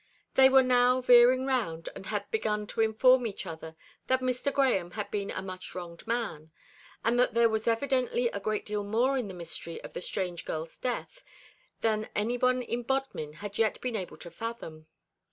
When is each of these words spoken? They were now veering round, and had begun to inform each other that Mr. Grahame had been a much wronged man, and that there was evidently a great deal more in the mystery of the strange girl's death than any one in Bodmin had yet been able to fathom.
They 0.33 0.49
were 0.49 0.63
now 0.63 0.99
veering 1.01 1.45
round, 1.45 1.89
and 1.95 2.07
had 2.07 2.25
begun 2.31 2.65
to 2.65 2.81
inform 2.81 3.27
each 3.27 3.45
other 3.45 3.75
that 4.07 4.19
Mr. 4.19 4.51
Grahame 4.51 4.93
had 4.95 5.11
been 5.11 5.29
a 5.29 5.43
much 5.43 5.75
wronged 5.75 6.07
man, 6.07 6.49
and 7.05 7.19
that 7.19 7.35
there 7.35 7.49
was 7.49 7.67
evidently 7.67 8.27
a 8.29 8.39
great 8.39 8.65
deal 8.65 8.83
more 8.83 9.15
in 9.15 9.27
the 9.27 9.35
mystery 9.35 9.79
of 9.83 9.93
the 9.93 10.01
strange 10.01 10.43
girl's 10.43 10.79
death 10.79 11.23
than 11.81 12.09
any 12.15 12.39
one 12.39 12.63
in 12.63 12.81
Bodmin 12.81 13.33
had 13.33 13.59
yet 13.59 13.79
been 13.79 13.95
able 13.95 14.17
to 14.17 14.31
fathom. 14.31 14.87